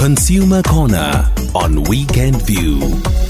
[0.00, 3.29] Consumer Corner on Weekend View.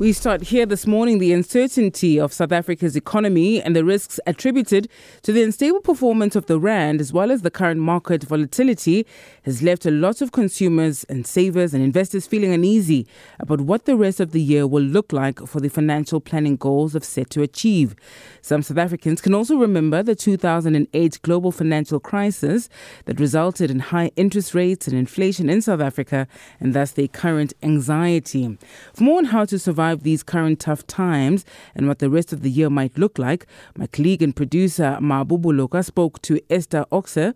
[0.00, 1.18] We start here this morning.
[1.18, 4.88] The uncertainty of South Africa's economy and the risks attributed
[5.22, 9.04] to the unstable performance of the Rand, as well as the current market volatility,
[9.42, 13.08] has left a lot of consumers and savers and investors feeling uneasy
[13.40, 16.94] about what the rest of the year will look like for the financial planning goals
[16.94, 17.96] of set to achieve.
[18.40, 22.68] Some South Africans can also remember the 2008 global financial crisis
[23.06, 26.28] that resulted in high interest rates and inflation in South Africa,
[26.60, 28.56] and thus their current anxiety.
[28.94, 32.32] For more on how to survive survive these current tough times and what the rest
[32.32, 33.46] of the year might look like,
[33.76, 37.34] my colleague and producer Mabu Boloka spoke to Ester Ochse,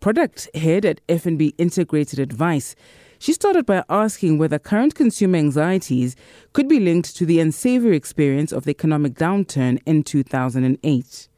[0.00, 2.76] product head at FNB Integrated Advice.
[3.18, 6.14] She started by asking whether current consumer anxieties
[6.52, 11.28] could be linked to the unsavory experience of the economic downturn in 2008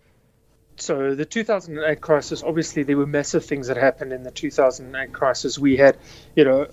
[0.78, 5.58] so the 2008 crisis obviously there were massive things that happened in the 2008 crisis
[5.58, 5.96] we had
[6.34, 6.66] you know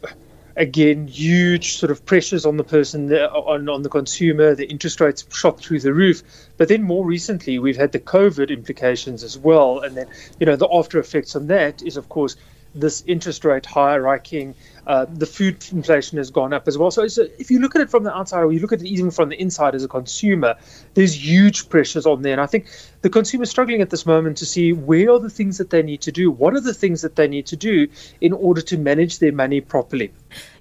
[0.55, 5.25] again huge sort of pressures on the person on on the consumer the interest rates
[5.31, 6.21] shot through the roof.
[6.57, 9.79] But then more recently we've had the covid implications as well.
[9.79, 10.07] And then
[10.39, 12.35] you know the after effects on that is of course
[12.75, 14.55] this interest rate hiking,
[14.87, 16.91] uh, the food inflation has gone up as well.
[16.91, 18.87] So, so, if you look at it from the outside, or you look at it
[18.87, 20.55] even from the inside as a consumer,
[20.93, 22.33] there's huge pressures on there.
[22.33, 22.67] And I think
[23.01, 25.83] the consumer is struggling at this moment to see where are the things that they
[25.83, 27.87] need to do, what are the things that they need to do
[28.21, 30.11] in order to manage their money properly.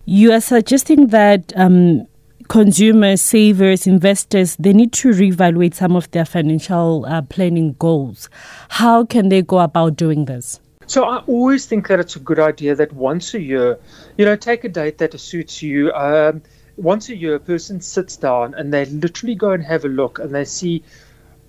[0.04, 1.52] You are suggesting that.
[1.56, 2.06] Um,
[2.48, 8.28] consumers, savers, investors, they need to reevaluate some of their financial uh, planning goals.
[8.68, 10.60] How can they go about doing this?
[10.92, 13.78] So I always think that it's a good idea that once a year,
[14.18, 15.90] you know, take a date that suits you.
[15.94, 16.42] Um,
[16.76, 20.18] once a year, a person sits down and they literally go and have a look
[20.18, 20.84] and they see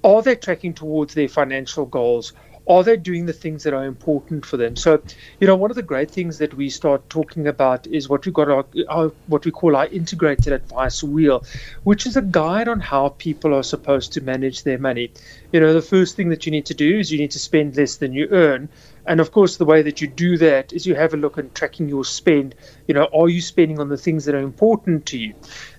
[0.02, 2.31] are they tracking towards their financial goals?
[2.66, 4.75] Are they doing the things that are important for them?
[4.78, 5.02] So,
[5.39, 8.31] you know, one of the great things that we start talking about is what we
[8.31, 11.43] got our, our what we call our integrated advice wheel,
[11.83, 15.11] which is a guide on how people are supposed to manage their money.
[15.52, 17.76] You know, the first thing that you need to do is you need to spend
[17.76, 18.70] less than you earn.
[19.05, 21.54] And of course, the way that you do that is you have a look at
[21.54, 22.55] tracking your spend.
[22.87, 25.33] You know, are you spending on the things that are important to you?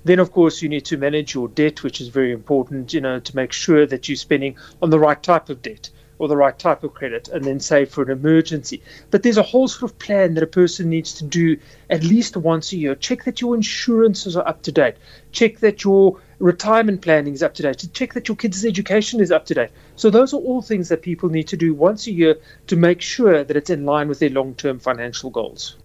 [0.05, 3.21] Then, of course, you need to manage your debt, which is very important, you know,
[3.21, 5.89] to make sure that you're spending on the right type of debt
[6.25, 8.83] or the right type of credit and then save for an emergency.
[9.11, 11.59] But there's a whole sort of plan that a person needs to do
[11.91, 12.95] at least once a year.
[12.95, 14.97] Check that your insurances are up to date.
[15.33, 17.87] Check that your retirement planning is up to date.
[17.93, 19.71] Check that your kids' education is up to date.
[19.97, 22.37] So those are all things that people need to do once a year
[22.69, 25.77] to make sure that it's in line with their long-term financial goals.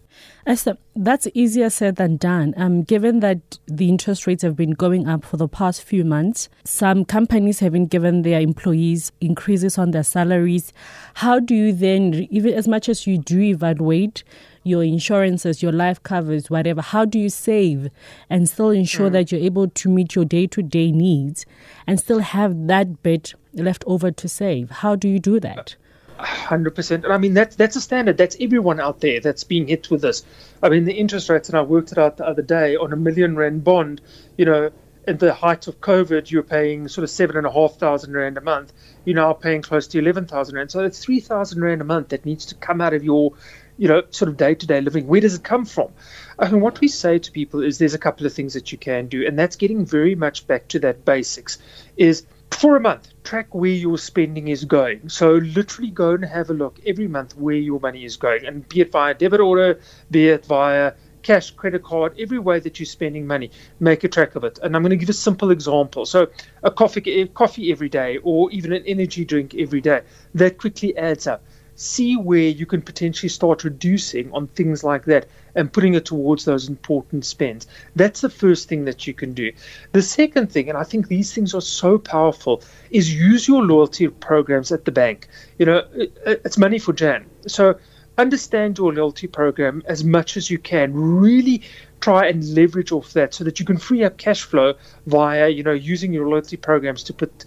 [0.50, 2.56] Ester, that's easier said than done.
[2.58, 6.50] Um, given that the interest rates have been going up for the past few months,
[6.64, 10.74] some companies haven't given their employees increases on their salaries.
[11.14, 14.24] How do you then, even as much as you do evaluate
[14.64, 17.92] your insurances, your life covers, whatever, how do you save
[18.28, 19.14] and still ensure mm.
[19.14, 21.46] that you're able to meet your day to day needs
[21.86, 24.72] and still have that bit left over to save?
[24.72, 25.76] How do you do that?
[26.20, 28.18] Hundred percent, and I mean that's that's a standard.
[28.18, 30.26] That's everyone out there that's being hit with this.
[30.62, 32.98] I mean the interest rates, and I worked it out the other day on a
[32.98, 34.02] million rand bond.
[34.36, 34.72] You know,
[35.08, 38.14] at the height of COVID, you were paying sort of seven and a half thousand
[38.14, 38.74] rand a month.
[39.06, 40.72] You're now paying close to eleven thousand rand.
[40.72, 43.32] So it's three thousand rand a month that needs to come out of your,
[43.78, 45.08] you know, sort of day to day living.
[45.08, 45.94] Where does it come from?
[46.38, 48.78] I mean, what we say to people is there's a couple of things that you
[48.78, 51.60] can do, and that's getting very much back to that basics.
[51.96, 55.08] Is for a month, track where your spending is going.
[55.10, 58.68] So literally go and have a look every month where your money is going, and
[58.68, 59.80] be it via debit order,
[60.12, 64.36] be it via cash, credit card, every way that you're spending money, make a track
[64.36, 64.60] of it.
[64.64, 66.06] And I'm going to give a simple example.
[66.06, 66.28] So
[66.64, 70.02] a coffee, coffee every day, or even an energy drink every day,
[70.34, 71.44] that quickly adds up
[71.80, 75.26] see where you can potentially start reducing on things like that
[75.60, 77.68] and putting it towards those important spends.
[77.96, 79.52] That's the first thing that you can do.
[79.92, 84.08] The second thing, and I think these things are so powerful, is use your loyalty
[84.08, 85.28] programs at the bank.
[85.58, 85.84] You know,
[86.26, 87.26] it's money for Jan.
[87.46, 87.78] So
[88.18, 90.94] understand your loyalty program as much as you can.
[90.94, 91.62] Really
[92.02, 94.74] try and leverage off that so that you can free up cash flow
[95.08, 97.46] via, you know, using your loyalty programs to put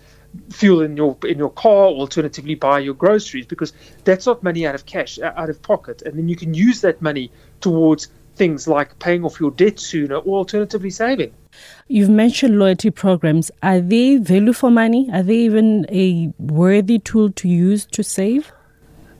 [0.51, 3.73] fuel in your in your car, alternatively buy your groceries, because
[4.05, 7.01] that's not money out of cash, out of pocket, and then you can use that
[7.03, 7.31] money
[7.61, 11.33] towards things like paying off your debt sooner, or alternatively saving.
[11.89, 13.51] You've mentioned loyalty programs.
[13.63, 15.11] Are they value for money?
[15.13, 18.53] Are they even a worthy tool to use to save?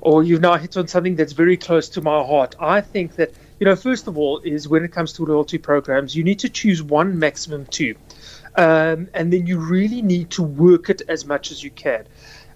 [0.01, 2.57] Or you've now hit on something that's very close to my heart.
[2.59, 3.33] I think that
[3.63, 6.49] you know, first of all, is when it comes to loyalty programs, you need to
[6.49, 7.95] choose one, maximum two.
[8.57, 12.07] Um, and then you really need to work it as much as you can.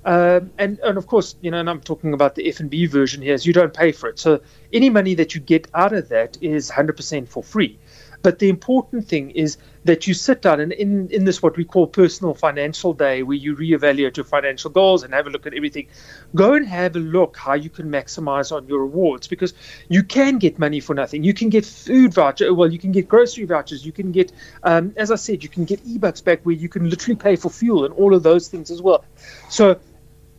[0.05, 3.35] Um, and, and of course, you know, and I'm talking about the FNB version here,
[3.35, 4.21] is you don't pay for it.
[4.21, 4.41] So
[4.73, 7.77] any money that you get out of that is 100% for free.
[8.23, 11.65] But the important thing is that you sit down and in, in this what we
[11.65, 15.55] call personal financial day, where you reevaluate your financial goals and have a look at
[15.55, 15.87] everything,
[16.35, 19.55] go and have a look how you can maximize on your rewards because
[19.89, 21.23] you can get money for nothing.
[21.23, 24.33] You can get food voucher, well, you can get grocery vouchers, you can get,
[24.65, 27.51] um, as I said, you can get eBucks back where you can literally pay for
[27.51, 29.05] fuel and all of those things as well.
[29.49, 29.79] So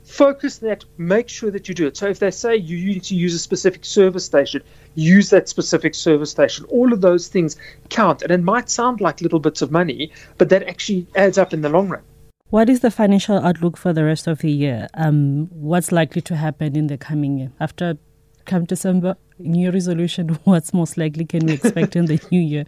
[0.07, 1.97] focus that, make sure that you do it.
[1.97, 4.63] So if they say you need to use a specific service station,
[4.95, 6.65] use that specific service station.
[6.69, 7.57] All of those things
[7.89, 8.21] count.
[8.21, 11.61] And it might sound like little bits of money, but that actually adds up in
[11.61, 12.01] the long run.
[12.49, 14.87] What is the financial outlook for the rest of the year?
[14.93, 17.51] Um, what's likely to happen in the coming year?
[17.59, 17.97] After
[18.45, 22.65] come December, new resolution, what's most likely can we expect in the new year?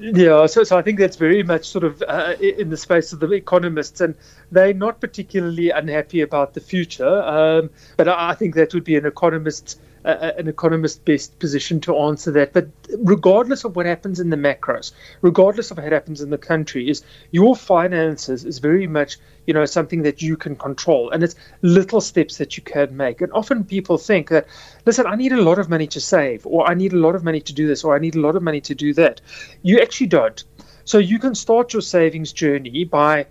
[0.00, 3.20] Yeah, so, so I think that's very much sort of uh, in the space of
[3.20, 4.14] the economists, and
[4.50, 7.22] they're not particularly unhappy about the future.
[7.22, 11.80] Um, but I, I think that would be an economist's uh, an economist best position
[11.80, 12.52] to answer that.
[12.52, 12.68] But
[12.98, 17.02] regardless of what happens in the macros, regardless of what happens in the country, is
[17.30, 22.00] your finances is very much you know something that you can control, and it's little
[22.00, 23.20] steps that you can make.
[23.20, 24.46] And often people think that,
[24.86, 27.24] listen, I need a lot of money to save, or I need a lot of
[27.24, 29.20] money to do this, or I need a lot of money to do that.
[29.62, 30.42] You actually don't.
[30.84, 33.26] So you can start your savings journey by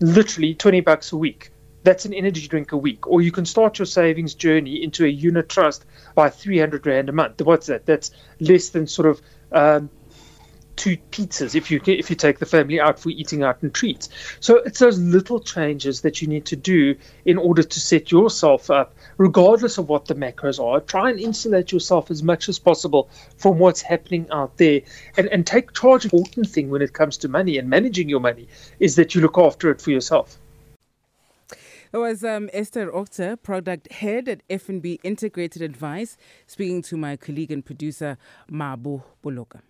[0.00, 1.50] literally 20 bucks a week
[1.82, 3.06] that's an energy drink a week.
[3.06, 5.84] Or you can start your savings journey into a unit trust
[6.14, 7.40] by 300 Rand a month.
[7.42, 7.86] What's that?
[7.86, 9.20] That's less than sort of
[9.52, 9.90] um,
[10.80, 14.08] two pizzas if you if you take the family out for eating out and treats.
[14.40, 16.96] So it's those little changes that you need to do
[17.26, 20.80] in order to set yourself up, regardless of what the macros are.
[20.80, 24.80] Try and insulate yourself as much as possible from what's happening out there,
[25.18, 26.04] and and take charge.
[26.04, 28.48] Important thing when it comes to money and managing your money
[28.78, 30.38] is that you look after it for yourself.
[31.92, 36.16] It was um, Ester Ochse, product head at FNB Integrated Advice,
[36.46, 38.16] speaking to my colleague and producer
[38.48, 39.60] Mabu Boloka.